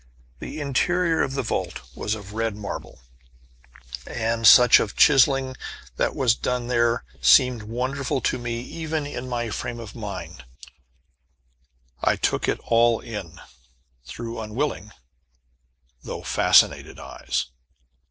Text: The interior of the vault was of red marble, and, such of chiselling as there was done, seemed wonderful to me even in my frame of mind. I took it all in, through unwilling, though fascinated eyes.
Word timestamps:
The 0.39 0.59
interior 0.59 1.21
of 1.21 1.35
the 1.35 1.43
vault 1.43 1.81
was 1.93 2.15
of 2.15 2.33
red 2.33 2.55
marble, 2.55 3.03
and, 4.07 4.47
such 4.47 4.79
of 4.79 4.95
chiselling 4.95 5.51
as 5.51 5.55
there 5.97 6.11
was 6.11 6.33
done, 6.33 6.99
seemed 7.21 7.61
wonderful 7.61 8.19
to 8.21 8.39
me 8.39 8.61
even 8.61 9.05
in 9.05 9.29
my 9.29 9.51
frame 9.51 9.79
of 9.79 9.93
mind. 9.93 10.43
I 12.03 12.15
took 12.15 12.47
it 12.49 12.59
all 12.63 12.99
in, 12.99 13.39
through 14.03 14.39
unwilling, 14.41 14.91
though 16.01 16.23
fascinated 16.23 16.99
eyes. 16.99 17.45